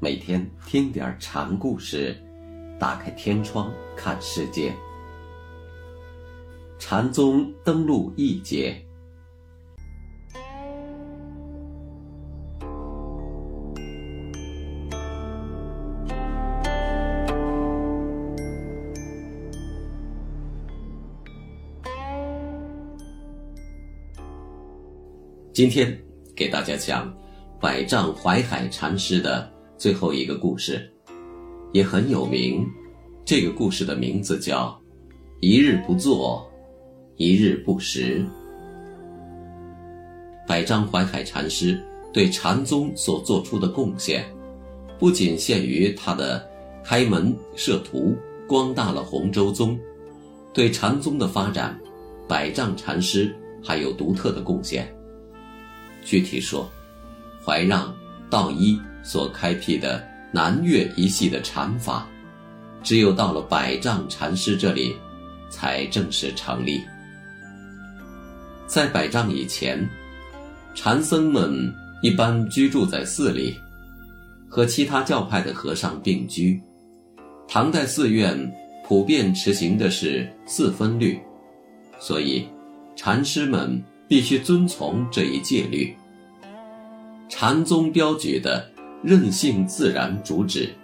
[0.00, 2.16] 每天听点禅故事，
[2.78, 4.72] 打开天窗看世界。
[6.78, 8.80] 禅宗登陆一节。
[25.52, 26.00] 今天
[26.36, 27.12] 给大家讲
[27.60, 30.90] 百丈怀海禅师的最后一个故事，
[31.72, 32.66] 也很有名。
[33.24, 34.76] 这个故事的名字叫
[35.40, 36.50] “一日不做，
[37.16, 38.26] 一日不食”。
[40.48, 41.80] 百丈怀海禅师
[42.12, 44.24] 对禅宗所做出的贡献，
[44.98, 46.44] 不仅限于他的
[46.82, 48.16] 开门设图，
[48.48, 49.78] 光大了洪州宗，
[50.52, 51.78] 对禅宗的发展，
[52.26, 53.32] 百丈禅师
[53.62, 54.92] 还有独特的贡献。
[56.02, 56.68] 具体说，
[57.44, 57.94] 怀让、
[58.28, 62.06] 道一所开辟的南岳一系的禅法，
[62.82, 64.94] 只有到了百丈禅师这里，
[65.48, 66.82] 才正式成立。
[68.66, 69.88] 在百丈以前，
[70.74, 73.56] 禅僧们一般居住在寺里，
[74.46, 76.60] 和其他教派的和尚并居。
[77.48, 78.38] 唐代寺院
[78.84, 81.18] 普遍实行的是四分律，
[81.98, 82.46] 所以
[82.94, 83.82] 禅师们。
[84.10, 85.94] 必须遵从这一戒律。
[87.28, 88.66] 禅宗标举的
[89.02, 90.74] 任性自然主旨，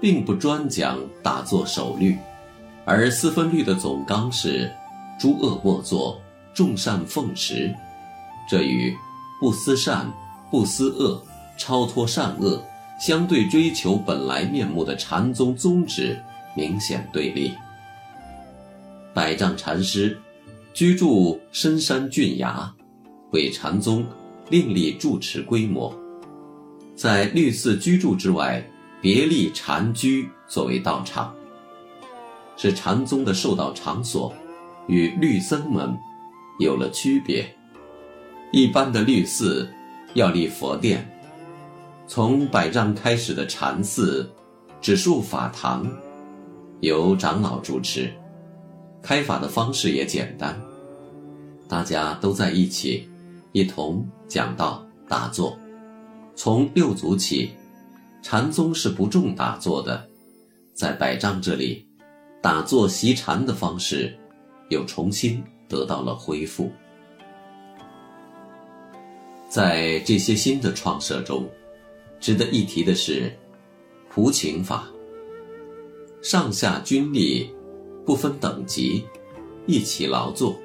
[0.00, 2.16] 并不专讲打坐守律，
[2.84, 4.70] 而四分律的总纲是：
[5.18, 6.20] 诸恶莫作，
[6.54, 7.74] 众善奉持。
[8.48, 8.96] 这与
[9.40, 10.10] 不思善、
[10.50, 11.22] 不思恶、
[11.56, 12.62] 超脱善恶、
[13.00, 16.18] 相对追求本来面目的禅宗宗旨
[16.56, 17.52] 明显对立。
[19.14, 20.18] 百丈禅师。
[20.72, 22.72] 居住深山峻崖，
[23.32, 24.06] 为禅宗
[24.50, 25.92] 另立住持规模，
[26.94, 28.62] 在律寺居住之外，
[29.00, 31.34] 别立禅居作为道场，
[32.56, 34.32] 使禅宗的受道场所
[34.86, 35.96] 与律僧们
[36.58, 37.48] 有了区别。
[38.52, 39.68] 一般的律寺
[40.14, 41.08] 要立佛殿，
[42.06, 44.30] 从百丈开始的禅寺
[44.80, 45.86] 只树法堂，
[46.80, 48.12] 由长老主持。
[49.02, 50.60] 开法的方式也简单，
[51.66, 53.08] 大家都在一起，
[53.52, 55.56] 一同讲道打坐。
[56.42, 57.50] 从六祖起，
[58.22, 60.08] 禅宗是不重打坐的，
[60.72, 61.86] 在百丈这里，
[62.40, 64.18] 打坐习禅的方式
[64.70, 66.72] 又重新得到了恢复。
[69.50, 71.46] 在这些新的创设中，
[72.18, 73.30] 值得一提的是
[74.08, 74.88] 普请法，
[76.22, 77.54] 上下均力。
[78.06, 79.04] 不分等级，
[79.66, 80.56] 一起劳作，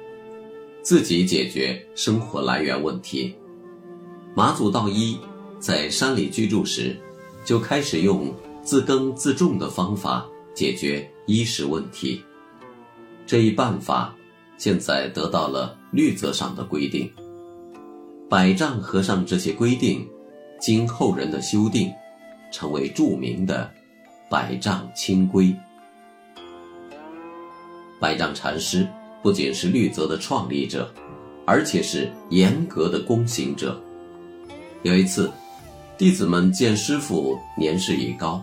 [0.82, 3.36] 自己解决生活来源问题。
[4.34, 5.18] 马祖道一
[5.58, 6.96] 在山里居住时，
[7.44, 12.22] 就开始用自耕自种的方法解决衣食问题。
[13.26, 14.14] 这一办法
[14.58, 17.10] 现在得到了律则上的规定。
[18.28, 20.06] 百丈和尚这些规定，
[20.60, 21.92] 经后人的修订，
[22.52, 23.70] 成为著名的
[24.28, 25.54] 百丈清规。
[27.98, 28.86] 百丈禅师
[29.22, 30.92] 不仅是律则的创立者，
[31.46, 33.80] 而且是严格的躬行者。
[34.82, 35.30] 有一次，
[35.98, 38.42] 弟子们见师傅年事已高，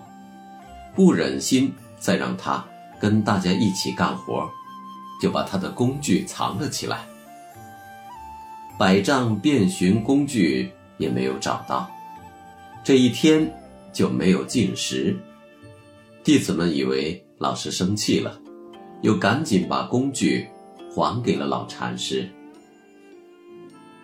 [0.95, 2.63] 不忍心再让他
[2.99, 4.49] 跟大家一起干活，
[5.21, 7.05] 就把他的工具藏了起来。
[8.77, 11.89] 百丈遍寻工具也没有找到，
[12.83, 13.51] 这一天
[13.91, 15.15] 就没有进食。
[16.23, 18.39] 弟子们以为老师生气了。
[19.03, 20.47] 又赶紧把工具
[20.95, 22.25] 还给了老禅师。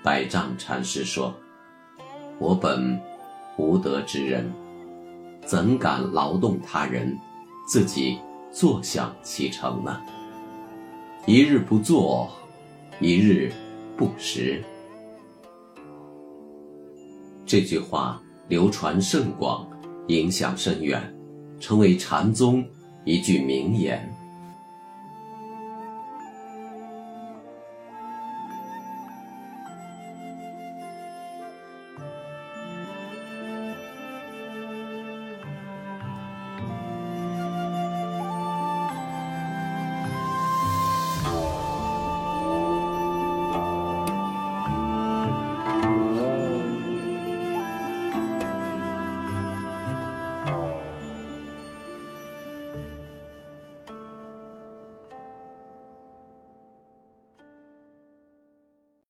[0.03, 1.33] 百丈禅师说
[2.37, 2.99] ：“我本
[3.59, 4.49] 无德之人，
[5.45, 7.19] 怎敢劳动他人，
[7.67, 8.17] 自己
[8.53, 10.01] 坐享其成呢？
[11.27, 12.29] 一日不做，
[13.01, 13.51] 一日
[13.97, 14.63] 不食。”
[17.45, 19.67] 这句话流传甚广，
[20.07, 21.13] 影响深远，
[21.59, 22.65] 成为禅宗
[23.03, 24.09] 一句名言。